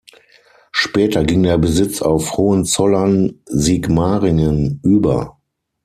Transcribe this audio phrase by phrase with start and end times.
[0.71, 5.37] Später ging der Besitz auf Hohenzollern-Sigmaringen über.